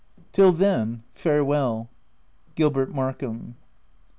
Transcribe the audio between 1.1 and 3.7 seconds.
farewell, Gilbert Markham.